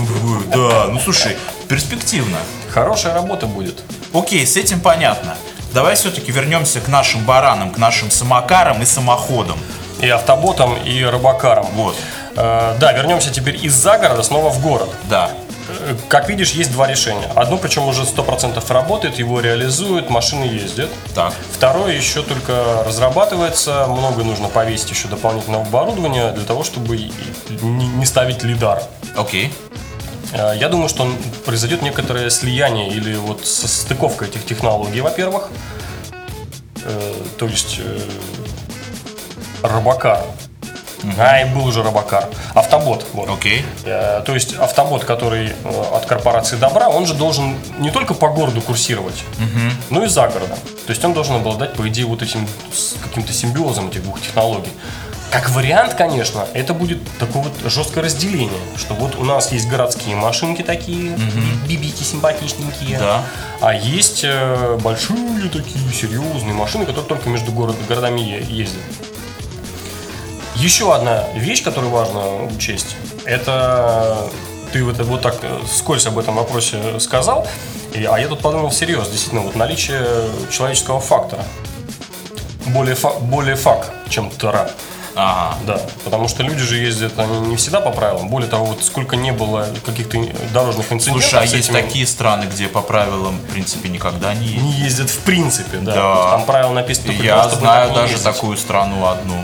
[0.54, 2.38] Да, ну слушай, перспективно.
[2.69, 3.80] Хорошая работа будет.
[4.13, 5.36] Окей, с этим понятно.
[5.74, 9.60] Давай все-таки вернемся к нашим баранам, к нашим самокарам и самоходам.
[10.02, 11.67] И автоботом, и рыбакаром.
[11.74, 11.95] Вот,
[12.36, 14.89] Э, Да, вернемся теперь из загорода снова в город.
[15.10, 15.32] да.
[16.08, 17.27] Как видишь, есть два решения.
[17.36, 20.89] Одно, причем уже 100% работает, его реализуют, машины ездят.
[21.15, 21.34] Так.
[21.51, 26.97] Второе еще только разрабатывается, много нужно повесить еще дополнительного оборудования для того, чтобы
[27.62, 28.84] не ставить лидар.
[29.15, 29.51] Окей.
[30.34, 31.12] Э, Я думаю, что
[31.45, 35.49] произойдет некоторое слияние или вот состыковка этих технологий, во-первых.
[36.84, 37.99] Э, То есть э,
[41.03, 41.25] Робокар.
[41.27, 42.27] А, и был уже Робокар.
[42.53, 43.05] Автобот.
[43.13, 43.29] Вот.
[43.29, 43.65] Окей.
[43.85, 48.27] Э, То есть автобот, который э, от корпорации Добра, он же должен не только по
[48.29, 49.23] городу курсировать,
[49.89, 50.57] но и за городом.
[50.85, 54.71] То есть он должен обладать, по идее, вот этим с каким-то симбиозом этих двух технологий.
[55.31, 60.15] Как вариант, конечно, это будет такое вот жесткое разделение, что вот у нас есть городские
[60.15, 63.21] машинки такие, би- бибики симпатичненькие, Да.
[63.62, 68.81] а есть э, большие такие серьезные машины, которые только между город- городами ездят.
[70.60, 72.95] Еще одна вещь, которую важно учесть,
[73.26, 74.17] это
[74.74, 77.48] ты вот, вот так э, скользь об этом вопросе сказал,
[77.93, 80.06] и- а я тут подумал всерьез, действительно, вот наличие
[80.52, 81.43] человеческого фактора.
[82.67, 84.69] Более, фа- более фак, чем тара.
[85.19, 85.55] Ага.
[85.65, 88.29] Да, потому что люди же ездят, они не всегда по правилам.
[88.29, 90.17] Более того, вот сколько не было каких-то
[90.53, 94.45] дорожных инцидентов Слушай, а есть этими- такие страны, где по правилам, в принципе, никогда не
[94.47, 94.63] ездят.
[94.63, 95.93] не ездят в принципе, да.
[95.95, 96.29] Да.
[96.32, 98.23] Там правила написаны только Я того, знаю даже ездить.
[98.34, 99.36] такую страну одну.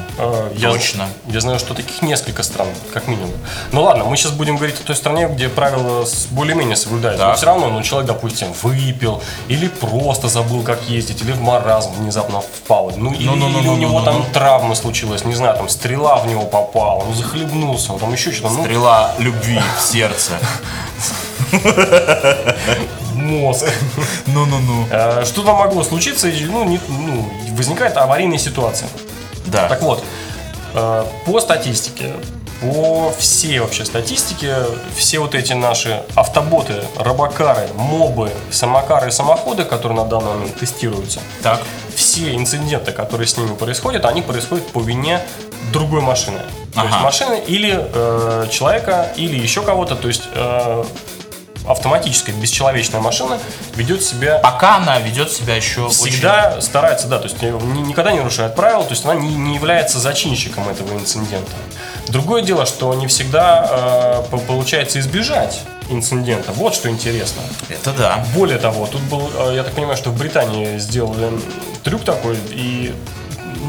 [0.55, 1.07] Я, Точно.
[1.27, 3.33] Я знаю, что таких несколько стран, как минимум.
[3.71, 7.23] Ну ладно, мы сейчас будем говорить о той стране, где правила более-менее соблюдаются.
[7.23, 7.37] Но Так.
[7.37, 12.41] все равно, ну, человек, допустим, выпил, или просто забыл, как ездить, или в маразм внезапно
[12.41, 12.91] впал.
[12.95, 13.61] Ну, или, Ну-ну-ну-ну-ну-ну.
[13.61, 17.93] или у него там травма случилась, не знаю, там стрела в него попала, он захлебнулся,
[17.93, 20.33] он там еще что-то, ну, Стрела любви в сердце.
[23.15, 23.65] мозг.
[24.27, 24.87] Ну-ну-ну.
[24.91, 28.89] Э, Что-то могло случиться, ну, не- ну, возникает аварийная ситуация.
[29.45, 29.67] Да.
[29.67, 30.03] Так вот,
[30.73, 32.13] э, по статистике,
[32.61, 34.55] по всей вообще статистике,
[34.95, 41.19] все вот эти наши автоботы, робокары, мобы, самокары и самоходы, которые на данный момент тестируются,
[41.43, 41.61] Так.
[41.95, 45.21] все инциденты, которые с ними происходят, они происходят по вине
[45.71, 46.39] другой машины.
[46.73, 49.95] То есть машины или э, человека, или еще кого-то.
[49.95, 50.83] То есть э,
[51.67, 53.39] автоматическая бесчеловечная машина
[53.75, 58.19] ведет себя Пока она ведет себя еще всегда старается, да, то есть ни- никогда не
[58.19, 61.51] нарушает правила, то есть она не, не является зачинщиком этого инцидента.
[62.07, 66.51] Другое дело, что не всегда э, по- получается избежать инцидента.
[66.51, 67.41] Вот что интересно.
[67.63, 67.75] очень...
[67.75, 68.25] Это да.
[68.35, 71.31] Более того, тут был, э, я так понимаю, что в Британии сделали
[71.83, 72.93] трюк такой, и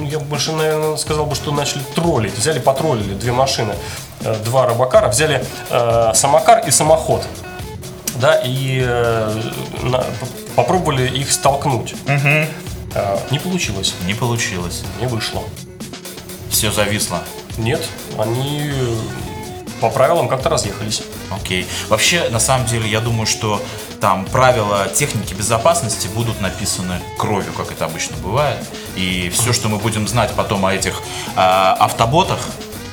[0.04, 2.36] я больше, наверное, сказал бы, что начали троллить.
[2.36, 3.74] Взяли, потроллили две машины,
[4.20, 7.26] э, два рыбакара, взяли э, самокар и самоход.
[8.20, 9.42] Да, и э,
[9.82, 10.04] на-
[10.54, 11.94] попробовали их столкнуть.
[12.06, 12.46] Э,
[13.30, 14.82] не получилось, Не получилось.
[15.00, 15.42] не вышло.
[16.50, 17.22] Все зависло.
[17.58, 17.82] Нет,
[18.18, 18.96] они э,
[19.80, 21.02] по правилам как-то разъехались.
[21.30, 21.66] Окей.
[21.88, 23.60] Вообще, на самом деле, я думаю, что
[24.00, 28.58] там правила техники безопасности будут написаны кровью, как это обычно бывает.
[28.96, 31.02] И все, что мы будем знать потом о этих
[31.36, 32.38] а, автоботах,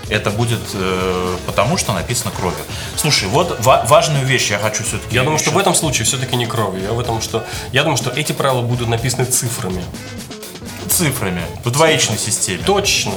[0.09, 2.59] это будет э, потому, что написано кровью.
[2.97, 5.15] Слушай, вот ва- важную вещь я хочу все-таки.
[5.15, 6.83] Я думаю, что в этом случае все-таки не кровью.
[6.83, 9.83] Я, в этом, что, я думаю, что эти правила будут написаны цифрами.
[10.93, 12.63] Цифрами в двоичной системе.
[12.65, 13.13] Точно.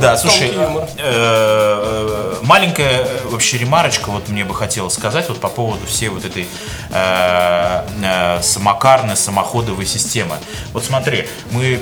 [0.00, 5.86] Да, слушай, э, э, маленькая вообще ремарочка вот мне бы хотелось сказать вот по поводу
[5.86, 6.46] всей вот этой
[6.90, 10.36] э, самокарной, самоходовой системы.
[10.72, 11.80] Вот смотри, мы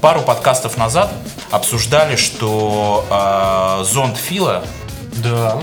[0.00, 1.10] пару подкастов назад
[1.50, 4.64] обсуждали, что зонд Фила
[5.16, 5.58] Да.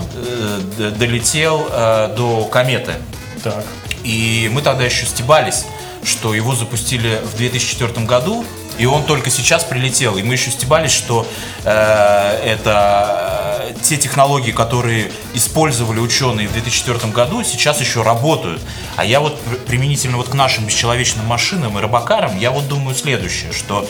[0.76, 1.68] долетел
[2.16, 2.94] до кометы.
[3.42, 3.64] Так.
[4.04, 5.64] И мы тогда еще стебались,
[6.02, 8.44] что его запустили в 2004 году,
[8.78, 10.16] и он только сейчас прилетел.
[10.16, 11.26] И мы еще стебались, что
[11.64, 18.62] э, это э, те технологии, которые использовали ученые в 2004 году, сейчас еще работают.
[18.96, 22.96] А я вот пр- применительно вот к нашим бесчеловечным машинам и рыбакарам, я вот думаю
[22.96, 23.86] следующее, что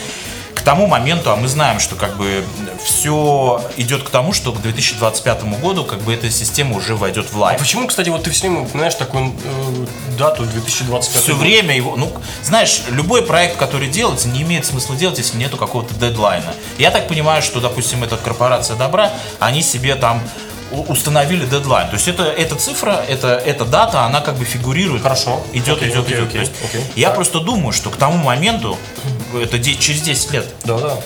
[0.62, 2.44] к тому моменту, а мы знаем, что как бы
[2.84, 7.36] все идет к тому, что к 2025 году как бы эта система уже войдет в
[7.38, 7.58] А лайф.
[7.58, 11.40] почему, кстати, вот ты все время упоминаешь такую э, дату 2025 все год?
[11.42, 12.12] время его, ну,
[12.44, 16.54] знаешь, любой проект, который делается, не имеет смысла делать, если нету какого-то дедлайна.
[16.78, 20.22] Я так понимаю, что, допустим, эта корпорация добра, они себе там
[20.70, 21.88] установили дедлайн.
[21.88, 25.02] То есть это, эта цифра, это, эта дата, она как бы фигурирует.
[25.02, 25.42] Хорошо.
[25.52, 26.28] Идет, Окей, идет, окей, идет.
[26.28, 26.84] окей, окей.
[26.94, 27.16] я Так.
[27.16, 28.78] просто думаю, что к тому моменту,
[29.38, 30.96] это через 10 лет, Да, да.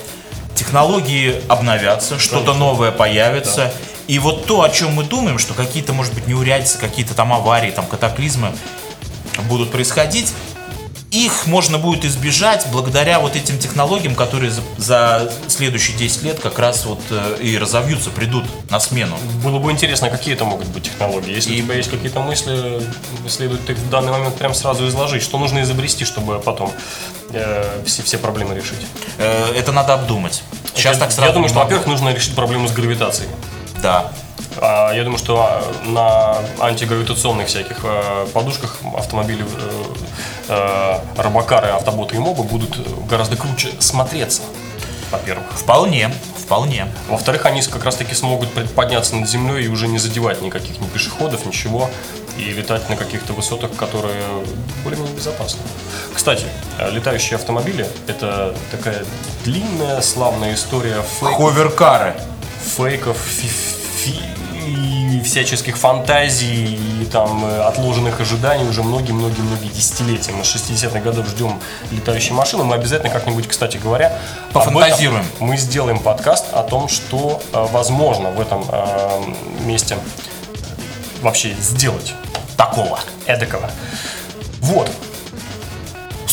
[0.55, 3.73] технологии обновятся, что-то новое появится.
[4.07, 7.71] И вот то, о чем мы думаем, что какие-то, может быть, неурядицы, какие-то там аварии,
[7.71, 8.53] там катаклизмы
[9.49, 10.31] будут происходить,
[11.25, 16.59] их можно будет избежать благодаря вот этим технологиям, которые за, за следующие 10 лет как
[16.59, 19.17] раз вот э, и разовьются, придут на смену.
[19.43, 21.33] Было бы интересно, какие это могут быть технологии.
[21.33, 22.81] Если И- у тебя есть какие-то мысли,
[23.27, 25.23] следует их в данный момент прям сразу изложить.
[25.23, 26.71] Что нужно изобрести, чтобы потом
[27.31, 28.79] э, все, все проблемы решить?
[29.17, 30.43] Э, это надо обдумать.
[30.75, 33.29] Сейчас я, так сразу я думаю, что, во-первых, нужно решить проблему с гравитацией.
[33.81, 34.11] Да.
[34.61, 39.83] А, Я думаю, что а, на антигравитационных всяких э, подушках автомобили э,
[40.49, 44.41] э, Робокары, автоботы и мобы будут гораздо круче смотреться,
[45.11, 45.45] во-первых.
[45.55, 46.11] Вполне,
[46.43, 46.87] вполне.
[47.09, 50.87] Во-вторых, они как раз таки смогут подняться над землей и уже не задевать никаких ни
[50.87, 51.89] пешеходов, ничего,
[52.37, 54.23] и летать на каких-то высотах, которые
[54.83, 55.59] более-менее безопасны.
[56.15, 56.45] Кстати,
[56.91, 59.03] летающие автомобили– это такая
[59.43, 62.15] длинная, славная история фейков, Ховеркары.
[62.75, 64.19] фейков, фи- фи-
[65.23, 70.31] всяческих фантазий и там э, отложенных ожиданий уже многие-многие-многие десятилетия.
[70.31, 71.59] Мы с 60-х годов ждем
[71.91, 72.63] летающие машины.
[72.63, 74.17] Мы обязательно как-нибудь, кстати говоря,
[74.53, 75.25] Пофантазируем.
[75.39, 79.21] Мы сделаем подкаст о том, что э, возможно в этом э,
[79.65, 79.97] месте
[81.21, 82.13] вообще сделать
[82.55, 82.99] Такого.
[83.25, 83.69] эдакого.
[84.61, 84.89] Вот.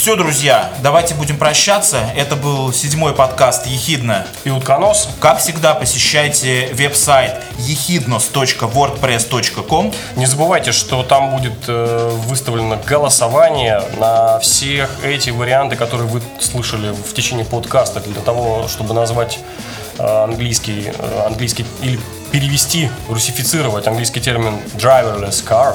[0.04, 2.10] Все, друзья, давайте будем прощаться.
[2.14, 4.26] Это был седьмой подкаст «Ехидна».
[4.44, 5.08] И утконос.
[5.18, 9.94] Как всегда, посещайте веб-сайт ехиднос.wordpress.com.
[10.16, 16.90] Не забывайте, что там будет э, выставлено голосование на всех эти варианты, которые вы слышали
[16.90, 19.38] в течение подкаста, для того, чтобы назвать
[19.98, 21.98] э, английский, э, английский или
[22.30, 25.74] перевести, русифицировать английский термин driverless car.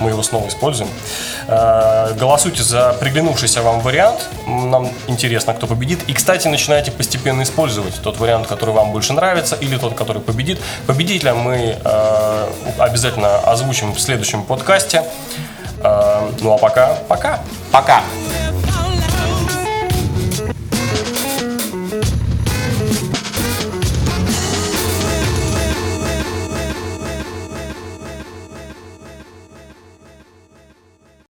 [0.00, 0.88] Мы его снова используем.
[1.48, 4.28] Э, Голосуйте за приглянувшийся вам вариант.
[4.46, 6.00] Нам интересно, кто победит.
[6.08, 10.58] И, кстати, начинайте постепенно использовать тот вариант, который вам больше нравится, или тот, который победит.
[10.86, 12.46] Победителя мы э,
[12.78, 15.02] обязательно озвучим в следующем подкасте.
[15.82, 17.40] Э, ну а пока, пока.
[17.72, 18.02] Пока.